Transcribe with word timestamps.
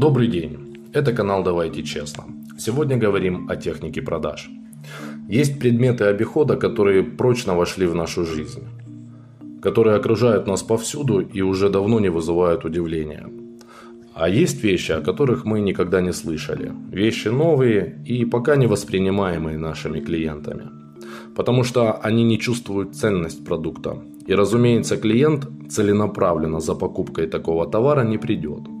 Добрый 0.00 0.28
день, 0.28 0.56
это 0.94 1.12
канал 1.12 1.44
«Давайте 1.44 1.82
честно». 1.82 2.24
Сегодня 2.58 2.96
говорим 2.96 3.50
о 3.50 3.56
технике 3.56 4.00
продаж. 4.00 4.48
Есть 5.28 5.58
предметы 5.58 6.04
обихода, 6.04 6.56
которые 6.56 7.02
прочно 7.02 7.54
вошли 7.54 7.86
в 7.86 7.94
нашу 7.94 8.24
жизнь, 8.24 8.62
которые 9.60 9.96
окружают 9.96 10.46
нас 10.46 10.62
повсюду 10.62 11.20
и 11.20 11.42
уже 11.42 11.68
давно 11.68 12.00
не 12.00 12.08
вызывают 12.08 12.64
удивления. 12.64 13.26
А 14.14 14.30
есть 14.30 14.64
вещи, 14.64 14.92
о 14.92 15.02
которых 15.02 15.44
мы 15.44 15.60
никогда 15.60 16.00
не 16.00 16.12
слышали. 16.12 16.72
Вещи 16.90 17.28
новые 17.28 18.02
и 18.06 18.24
пока 18.24 18.56
не 18.56 18.66
воспринимаемые 18.66 19.58
нашими 19.58 20.00
клиентами. 20.00 20.70
Потому 21.36 21.62
что 21.62 21.92
они 21.92 22.24
не 22.24 22.38
чувствуют 22.38 22.96
ценность 22.96 23.44
продукта. 23.44 23.98
И 24.26 24.34
разумеется, 24.34 24.96
клиент 24.96 25.46
целенаправленно 25.68 26.60
за 26.60 26.74
покупкой 26.74 27.26
такого 27.26 27.66
товара 27.66 28.02
не 28.02 28.16
придет. 28.16 28.79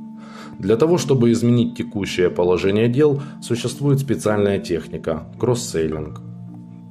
Для 0.60 0.76
того, 0.76 0.98
чтобы 0.98 1.32
изменить 1.32 1.74
текущее 1.74 2.28
положение 2.28 2.88
дел, 2.88 3.22
существует 3.40 3.98
специальная 3.98 4.58
техника– 4.58 5.22
кросс-сейлинг. 5.40 6.20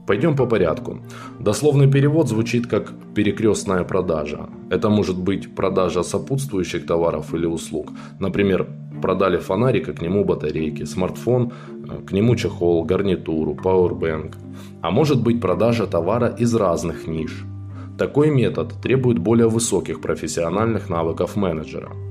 Пойдем 0.08 0.36
по 0.36 0.48
порядку. 0.48 1.02
Дословный 1.40 1.88
перевод 1.92 2.28
звучит 2.30 2.66
как 2.66 2.92
«перекрестная 3.14 3.84
продажа». 3.84 4.50
Это 4.72 4.90
может 4.90 5.20
быть 5.20 5.54
продажа 5.54 6.02
сопутствующих 6.02 6.88
товаров 6.88 7.36
или 7.36 7.46
услуг. 7.46 7.92
Например, 8.20 8.68
продали 9.04 9.38
фонарик, 9.38 9.90
а 9.90 9.94
к 9.94 10.02
нему 10.02 10.26
батарейки, 10.26 10.86
смартфон, 10.86 11.52
э, 11.70 12.08
к 12.08 12.12
нему 12.12 12.36
чехол, 12.36 12.84
гарнитуру, 12.86 13.54
пауэрбэнк. 13.54 14.36
А 14.82 14.90
может 14.90 15.22
быть 15.22 15.40
продажа 15.40 15.86
товара 15.86 16.36
из 16.40 16.56
разных 16.56 17.06
ниш. 17.06 17.46
Такой 18.00 18.32
метод 18.32 18.74
требует 18.82 19.20
более 19.20 19.48
высоких 19.48 20.02
профессиональных 20.02 20.90
навыков 20.90 21.36
менеджера– 21.36 21.92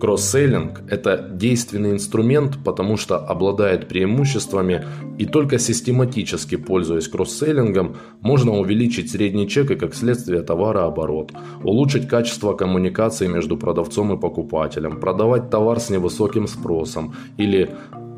Кросс-селлинг– 0.00 0.82
это 0.90 1.16
действенный 1.16 1.92
инструмент, 1.92 2.58
потому 2.64 2.96
что 2.96 3.16
обладает 3.16 3.88
преимуществами, 3.88 4.84
и 5.18 5.24
только 5.24 5.58
систематически 5.58 6.56
пользуясь 6.56 7.08
кросс-селлингом, 7.08 7.96
можно 8.20 8.52
увеличить 8.52 9.10
средний 9.10 9.48
чек 9.48 9.70
и, 9.70 9.76
как 9.76 9.94
следствие, 9.94 10.42
товарооборот, 10.42 11.32
улучшить 11.62 12.08
качество 12.08 12.52
коммуникации 12.52 13.26
между 13.26 13.56
продавцом 13.56 14.12
и 14.12 14.20
покупателем, 14.20 15.00
продавать 15.00 15.50
товар 15.50 15.80
с 15.80 15.88
невысоким 15.88 16.46
спросом 16.46 17.14
или 17.38 17.70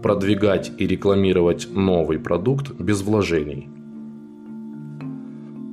продвигать 0.03 0.73
и 0.79 0.87
рекламировать 0.87 1.69
новый 1.71 2.19
продукт 2.19 2.73
без 2.73 3.03
вложений– 3.03 3.69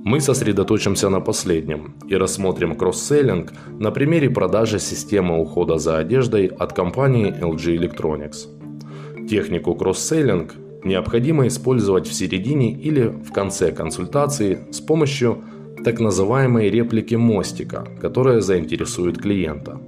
мы 0.06 0.22
сосредоточимся 0.22 1.09
на 1.09 1.20
последнем 1.20 1.95
и 2.08 2.16
рассмотрим 2.16 2.75
кросс-селлинг 2.75 3.52
на 3.80 3.89
примере 3.89 4.30
продажи 4.30 4.80
системы 4.80 5.42
ухода 5.42 5.80
за 5.80 5.97
одеждой 5.97 6.45
от 6.45 6.73
компании 6.73 7.34
LG 7.34 7.75
Electronics. 7.75 9.28
Технику 9.28 9.73
кросс-селлинг 9.73 10.53
необходимо 10.84 11.47
использовать 11.47 12.08
в 12.08 12.14
середине 12.14 12.72
или 12.72 13.08
в 13.08 13.31
конце 13.34 13.72
консультации 13.72 14.59
с 14.70 14.80
помощью 14.80 15.44
так 15.84 16.00
называемой 16.00 16.69
реплики 16.69 17.16
мостика, 17.16 17.84
которая 18.00 18.42
заинтересует 18.42 19.17
клиента. 19.17 19.80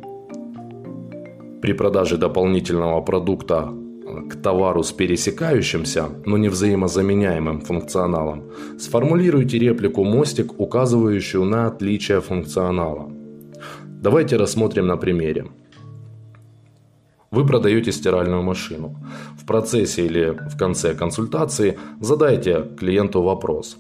При 1.62 1.74
продаже 1.74 2.18
дополнительного 2.18 3.02
продукта 3.02 3.72
к 4.30 4.42
товару 4.42 4.84
с 4.84 4.92
пересекающимся, 4.92 6.10
но 6.26 6.38
не 6.38 6.50
взаимозаменяемым 6.50 7.62
функционалом, 7.62 8.44
сформулируйте 8.80 9.60
реплику 9.60 10.04
«мостик», 10.04 10.60
указывающую 10.60 11.44
на 11.46 11.68
отличие 11.68 12.22
функционала. 12.22 13.12
Давайте 13.86 14.38
рассмотрим 14.38 14.88
на 14.88 14.98
примере. 14.98 15.46
Вы 17.32 17.46
продаете 17.46 17.92
стиральную 17.92 18.42
машину. 18.42 18.96
В 19.40 19.46
процессе 19.46 20.06
или 20.06 20.38
в 20.50 20.58
конце 20.58 20.94
консультации 20.94 21.78
задайте 22.00 22.64
клиенту 22.78 23.22
вопрос. 23.22 23.78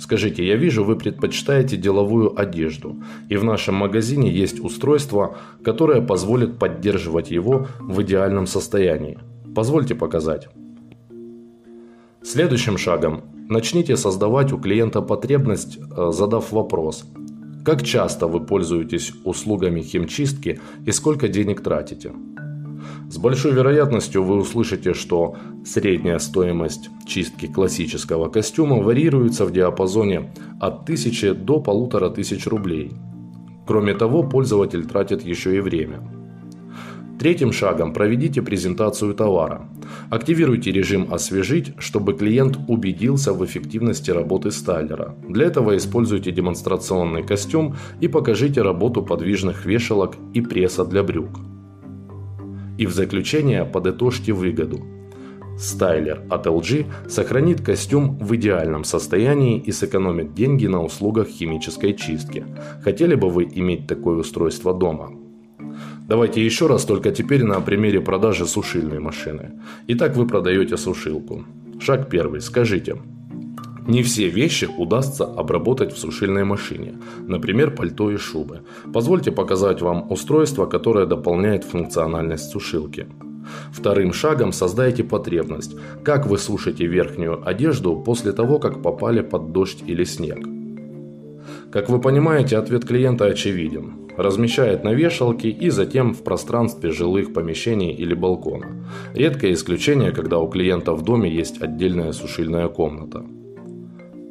Скажите, 0.00 0.44
я 0.44 0.56
вижу, 0.56 0.84
вы 0.84 0.96
предпочитаете 0.96 1.76
деловую 1.76 2.38
одежду, 2.38 2.96
и 3.30 3.36
в 3.36 3.44
нашем 3.44 3.76
магазине 3.76 4.30
есть 4.30 4.60
устройство, 4.60 5.36
которое 5.62 6.02
позволит 6.02 6.58
поддерживать 6.58 7.30
его 7.30 7.68
в 7.80 8.02
идеальном 8.02 8.46
состоянии. 8.46 9.18
Позвольте 9.54 9.94
показать. 9.94 10.48
Следующим 12.22 12.76
шагом 12.76 13.22
начните 13.48 13.96
создавать 13.96 14.52
у 14.52 14.58
клиента 14.58 15.00
потребность, 15.00 15.78
э, 15.78 16.10
задав 16.10 16.50
вопрос. 16.52 17.04
Как 17.64 17.84
часто 17.84 18.26
вы 18.26 18.40
пользуетесь 18.40 19.12
услугами 19.24 19.80
химчистки 19.80 20.60
и 20.86 20.90
сколько 20.90 21.28
денег 21.28 21.60
тратите? 21.60 22.12
С 23.08 23.16
большой 23.18 23.52
вероятностью 23.52 24.24
вы 24.24 24.36
услышите, 24.36 24.92
что 24.92 25.36
средняя 25.64 26.18
стоимость 26.18 26.90
чистки 27.06 27.46
классического 27.46 28.28
костюма 28.28 28.82
варьируется 28.82 29.44
в 29.44 29.52
диапазоне 29.52 30.32
от 30.60 30.82
1000 30.82 31.34
до 31.34 31.60
1500 31.60 32.46
рублей. 32.48 32.92
Кроме 33.66 33.94
того, 33.94 34.24
пользователь 34.24 34.84
тратит 34.84 35.24
еще 35.24 35.56
и 35.56 35.60
время– 35.60 36.00
Третьим 37.18 37.52
шагом 37.52 37.92
проведите 37.92 38.42
презентацию 38.42 39.14
товара. 39.14 39.68
Активируйте 40.10 40.72
режим 40.72 41.12
«Освежить», 41.12 41.72
чтобы 41.78 42.14
клиент 42.14 42.58
убедился 42.68 43.32
в 43.32 43.44
эффективности 43.44 44.10
работы 44.10 44.50
стайлера. 44.50 45.14
Для 45.28 45.46
этого 45.46 45.76
используйте 45.76 46.32
демонстрационный 46.32 47.22
костюм 47.22 47.76
и 48.00 48.08
покажите 48.08 48.62
работу 48.62 49.02
подвижных 49.02 49.64
вешалок 49.64 50.16
и 50.34 50.40
пресса 50.40 50.84
для 50.84 51.02
брюк. 51.02 51.40
И 52.78 52.86
в 52.86 52.92
заключение 52.92 53.64
подытожьте 53.64 54.32
выгоду. 54.32 54.84
Стайлер 55.56 56.22
от 56.28 56.46
LG 56.46 56.86
сохранит 57.08 57.60
костюм 57.60 58.18
в 58.18 58.34
идеальном 58.34 58.82
состоянии 58.82 59.60
и 59.60 59.70
сэкономит 59.70 60.34
деньги 60.34 60.66
на 60.66 60.82
услугах 60.82 61.28
химической 61.28 61.94
чистки. 61.94 62.44
Хотели 62.82 63.14
бы 63.14 63.30
вы 63.30 63.44
иметь 63.44 63.86
такое 63.86 64.16
устройство 64.16 64.74
дома? 64.74 65.23
Давайте 66.06 66.44
еще 66.44 66.66
раз, 66.66 66.84
только 66.84 67.12
теперь 67.12 67.44
на 67.44 67.60
примере 67.62 68.00
продажи 68.00 68.44
сушильной 68.44 68.98
машины. 68.98 69.52
Итак, 69.88 70.16
вы 70.16 70.26
продаете 70.26 70.76
сушилку. 70.76 71.46
Шаг 71.80 72.10
первый. 72.10 72.42
Скажите, 72.42 72.98
не 73.86 74.02
все 74.02 74.28
вещи 74.28 74.68
удастся 74.76 75.24
обработать 75.24 75.94
в 75.94 75.98
сушильной 75.98 76.44
машине, 76.44 76.98
например, 77.26 77.74
пальто 77.74 78.10
и 78.10 78.18
шубы. 78.18 78.60
Позвольте 78.92 79.32
показать 79.32 79.80
вам 79.80 80.10
устройство, 80.10 80.66
которое 80.66 81.06
дополняет 81.06 81.64
функциональность 81.64 82.50
сушилки. 82.50 83.06
Вторым 83.72 84.12
шагом 84.12 84.52
создайте 84.52 85.04
потребность, 85.04 85.74
как 86.02 86.26
вы 86.26 86.36
сушите 86.36 86.86
верхнюю 86.86 87.46
одежду 87.48 87.96
после 87.96 88.32
того, 88.32 88.58
как 88.58 88.82
попали 88.82 89.22
под 89.22 89.52
дождь 89.52 89.82
или 89.86 90.04
снег. 90.04 90.46
Как 91.72 91.88
вы 91.88 91.98
понимаете, 91.98 92.58
ответ 92.58 92.84
клиента 92.84 93.24
очевиден 93.24 94.03
размещает 94.16 94.84
на 94.84 94.92
вешалке 94.92 95.48
и 95.48 95.70
затем 95.70 96.14
в 96.14 96.22
пространстве 96.22 96.90
жилых 96.90 97.32
помещений 97.32 97.92
или 97.92 98.14
балкона. 98.14 98.86
Редкое 99.14 99.52
исключение, 99.52 100.12
когда 100.12 100.38
у 100.38 100.48
клиента 100.48 100.92
в 100.94 101.02
доме 101.02 101.30
есть 101.30 101.62
отдельная 101.62 102.12
сушильная 102.12 102.68
комната. 102.68 103.24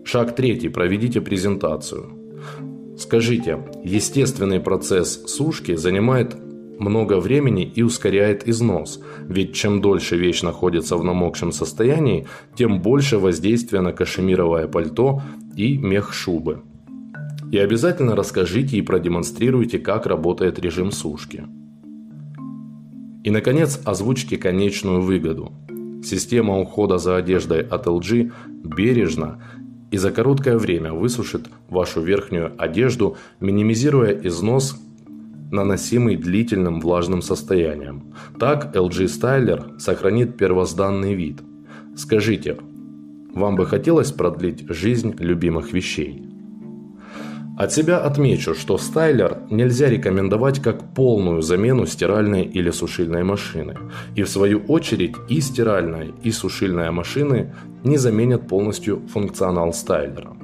Шаг 0.05 0.35
третий. 0.35 0.69
Проведите 0.69 1.21
презентацию. 1.21 2.05
Скажите, 2.97 3.59
естественный 3.83 4.59
процесс 4.59 5.23
сушки 5.25 5.75
занимает 5.75 6.35
много 6.79 7.19
времени 7.19 7.63
и 7.63 7.81
ускоряет 7.81 8.47
износ, 8.47 9.00
ведь 9.27 9.55
чем 9.55 9.81
дольше 9.81 10.17
вещь 10.17 10.41
находится 10.41 10.97
в 10.97 11.03
намокшем 11.03 11.51
состоянии, 11.51 12.27
тем 12.55 12.81
больше 12.81 13.17
воздействия 13.17 13.81
на 13.81 13.94
кашемировое 13.94 14.67
пальто 14.67 15.21
и 15.55 15.77
мех 15.77 16.13
шубы. 16.13 16.63
И 17.53 17.58
обязательно 17.59 18.16
расскажите 18.16 18.78
и 18.78 18.81
продемонстрируйте, 18.81 19.77
как 19.77 20.07
работает 20.07 20.57
режим 20.57 20.92
сушки. 20.92 21.44
И, 23.24 23.30
наконец, 23.30 23.80
озвучьте 23.86 24.38
конечную 24.38 25.01
выгоду. 25.01 25.51
Система 26.04 26.60
ухода 26.60 26.98
за 26.98 27.16
одеждой 27.16 27.62
от 27.62 27.86
LG 27.86 28.31
бережно 28.63 29.39
и 29.92 29.98
за 29.98 30.10
короткое 30.10 30.57
время 30.57 30.94
высушит 30.94 31.48
вашу 31.69 32.01
верхнюю 32.01 32.56
одежду, 32.57 33.18
минимизируя 33.39 34.19
износ, 34.24 34.75
наносимый 35.51 36.16
длительным 36.16 36.81
влажным 36.81 37.22
состоянием. 37.22 38.16
Так 38.39 38.75
LG 38.75 39.06
Styler 39.06 39.77
сохранит 39.77 40.38
первозданный 40.38 41.13
вид. 41.13 41.44
Скажите, 41.95 42.57
вам 43.36 43.56
бы 43.57 43.68
хотелось 43.68 44.12
продлить 44.12 44.66
жизнь 44.69 45.13
любимых 45.19 45.72
вещей? 45.72 46.32
От 47.55 47.71
себя 47.71 48.00
отмечу, 48.00 48.55
что 48.55 48.79
стайлер 48.79 49.38
нельзя 49.51 49.88
рекомендовать 49.88 50.59
как 50.59 50.94
полную 50.95 51.44
замену 51.44 51.85
стиральной 51.85 52.44
или 52.44 52.71
сушильной 52.71 53.23
машины. 53.23 53.75
И 54.15 54.23
в 54.23 54.29
свою 54.29 54.59
очередь 54.67 55.15
и 55.29 55.39
стиральная, 55.39 56.11
и 56.23 56.31
сушильная 56.31 56.91
машины 56.91 57.53
не 57.83 57.97
заменят 57.97 58.47
полностью 58.47 59.03
функционал 59.07 59.71
стайлера. 59.71 60.35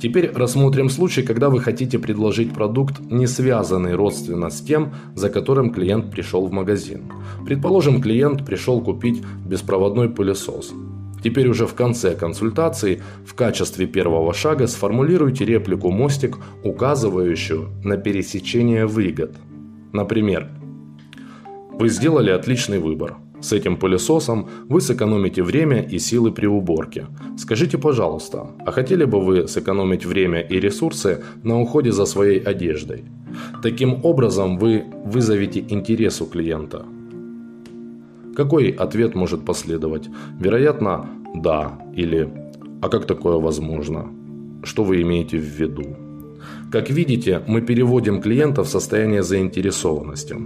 Теперь 0.00 0.30
рассмотрим 0.32 0.88
случай, 0.88 1.22
когда 1.22 1.50
вы 1.50 1.60
хотите 1.60 1.98
предложить 1.98 2.54
продукт, 2.54 3.00
не 3.00 3.26
связанный 3.26 3.96
родственно 3.96 4.50
с 4.50 4.60
тем, 4.60 4.92
за 5.16 5.30
которым 5.30 5.72
клиент 5.72 6.12
пришел 6.12 6.46
в 6.46 6.52
магазин. 6.52 7.12
Предположим, 7.44 8.00
клиент 8.00 8.46
пришел 8.46 8.80
купить 8.80 9.20
беспроводной 9.44 10.08
пылесос. 10.08 10.72
Теперь 11.22 11.48
уже 11.48 11.66
в 11.66 11.74
конце 11.74 12.14
консультации 12.14 13.02
в 13.26 13.34
качестве 13.34 13.86
первого 13.86 14.32
шага 14.32 14.66
сформулируйте 14.66 15.44
реплику 15.44 15.90
«мостик», 15.90 16.38
указывающую 16.64 17.68
на 17.84 17.96
пересечение 17.96 18.86
выгод. 18.86 19.36
Например, 19.92 20.48
«Вы 21.72 21.88
сделали 21.88 22.30
отличный 22.30 22.78
выбор. 22.78 23.16
С 23.40 23.52
этим 23.52 23.76
пылесосом 23.76 24.48
вы 24.68 24.80
сэкономите 24.82 25.42
время 25.42 25.80
и 25.80 25.98
силы 25.98 26.30
при 26.30 26.46
уборке. 26.46 27.06
Скажите, 27.38 27.78
пожалуйста, 27.78 28.50
а 28.66 28.70
хотели 28.70 29.04
бы 29.04 29.20
вы 29.20 29.48
сэкономить 29.48 30.04
время 30.04 30.40
и 30.40 30.60
ресурсы 30.60 31.22
на 31.42 31.58
уходе 31.58 31.90
за 31.90 32.04
своей 32.04 32.38
одеждой? 32.38 33.04
Таким 33.62 34.04
образом 34.04 34.58
вы 34.58 34.84
вызовете 35.04 35.64
интерес 35.66 36.20
у 36.20 36.26
клиента. 36.26 36.84
Какой 38.36 38.70
ответ 38.70 39.14
может 39.14 39.44
последовать? 39.44 40.08
Вероятно, 40.38 41.08
да 41.34 41.78
или 41.94 42.28
«А 42.82 42.88
как 42.88 43.06
такое 43.06 43.36
возможно?» 43.36 44.10
Что 44.62 44.84
вы 44.84 45.02
имеете 45.02 45.38
в 45.38 45.44
виду? 45.44 45.96
Как 46.70 46.90
видите, 46.90 47.42
мы 47.46 47.62
переводим 47.62 48.20
клиента 48.20 48.62
в 48.62 48.68
состояние 48.68 49.22
заинтересованности. 49.22 50.36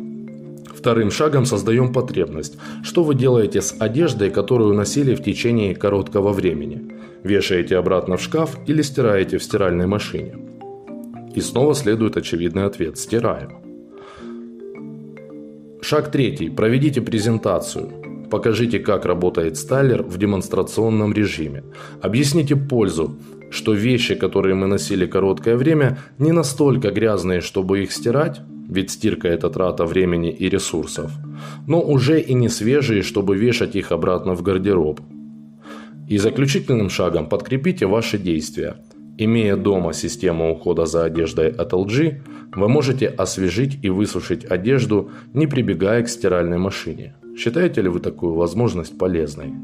Вторым 0.75 1.11
шагом 1.11 1.47
создаем 1.47 1.93
потребность. 1.93 2.57
Что 2.83 3.03
вы 3.03 3.15
делаете 3.15 3.61
с 3.61 3.75
одеждой, 3.79 4.31
которую 4.31 4.75
носили 4.75 5.15
в 5.15 5.23
течение 5.23 5.75
короткого 5.75 6.33
времени? 6.33 6.93
Вешаете 7.23 7.77
обратно 7.77 8.17
в 8.17 8.23
шкаф 8.23 8.59
или 8.67 8.83
стираете 8.83 9.39
в 9.39 9.43
стиральной 9.43 9.87
машине? 9.87 10.37
И 11.35 11.41
снова 11.41 11.75
следует 11.75 12.17
очевидный 12.17 12.65
ответ– 12.65 12.99
стираю. 12.99 13.64
Шаг 15.87 16.11
третий. 16.11 16.49
Проведите 16.49 17.03
презентацию. 17.03 17.91
Покажите, 18.31 18.79
как 18.79 19.05
работает 19.05 19.59
стайлер 19.59 20.03
в 20.03 20.17
демонстрационном 20.17 21.13
режиме. 21.13 21.63
Объясните 22.01 22.57
пользу, 22.57 23.19
что 23.51 23.75
вещи, 23.75 24.15
которые 24.15 24.55
мы 24.55 24.67
носили 24.67 25.05
короткое 25.05 25.59
время, 25.59 25.99
не 26.19 26.33
настолько 26.33 26.91
грязные, 26.91 27.43
чтобы 27.43 27.83
их 27.83 27.93
стирать, 27.93 28.41
ведь 28.67 28.93
стирка– 28.93 29.29
это 29.37 29.51
трата 29.51 29.85
времени 29.85 30.31
и 30.31 30.49
ресурсов, 30.49 31.11
но 31.67 31.83
уже 31.83 32.19
и 32.19 32.33
не 32.33 32.49
свежие, 32.49 33.03
чтобы 33.03 33.37
вешать 33.37 33.77
их 33.77 33.93
обратно 33.93 34.35
в 34.35 34.43
гардероб. 34.43 35.01
И 36.09 36.17
заключительным 36.17 36.89
шагом 36.89 37.29
подкрепите 37.29 37.85
ваши 37.85 38.17
действия. 38.17 38.77
Имея 39.19 39.57
дома 39.57 39.93
систему 39.93 40.53
ухода 40.53 40.87
за 40.87 41.05
одеждой 41.05 41.49
от 41.51 41.73
LG, 41.73 42.23
вы 42.57 42.69
можете 42.69 43.07
освежить 43.07 43.79
и 43.83 43.91
высушить 43.91 44.45
одежду, 44.45 45.11
не 45.33 45.47
прибегая 45.47 46.03
к 46.03 46.09
стиральной 46.09 46.59
машине. 46.59 47.15
Считаете 47.37 47.83
ли 47.83 47.89
вы 47.89 48.01
такую 48.01 48.35
возможность 48.35 48.99
полезной? 48.99 49.55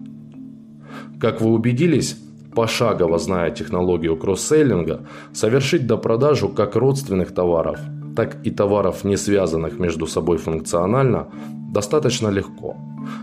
Как 1.21 1.41
вы 1.41 1.51
убедились, 1.51 2.17
пошагово 2.55 3.19
зная 3.19 3.51
технологию 3.51 4.17
кросс-селлинга, 4.17 5.07
совершить 5.33 5.87
допродажу 5.87 6.49
как 6.49 6.77
родственных 6.77 7.33
товаров– 7.35 7.79
так 8.17 8.47
и 8.47 8.51
товаров, 8.51 9.05
не 9.05 9.17
связанных 9.17 9.79
между 9.79 10.07
собой 10.07 10.39
функционально, 10.39 11.29
достаточно 11.73 12.29
легко. 12.29 12.77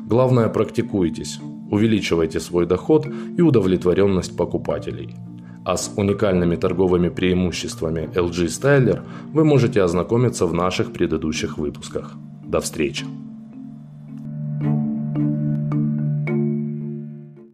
Главное, 0.06 0.50
практикуйтесь, 0.50 1.40
увеличивайте 1.72 2.40
свой 2.40 2.66
доход 2.66 3.08
и 3.38 3.42
удовлетворенность 3.42 4.36
покупателей. 4.36 5.14
А 5.68 5.76
с 5.76 5.92
уникальными 5.98 6.56
торговыми 6.56 7.10
преимуществами 7.10 8.10
LG 8.16 8.46
Styler 8.46 9.02
вы 9.34 9.44
можете 9.44 9.82
ознакомиться 9.82 10.46
в 10.46 10.54
наших 10.54 10.94
предыдущих 10.94 11.58
выпусках. 11.58 12.14
До 12.46 12.62
встречи! 12.62 13.06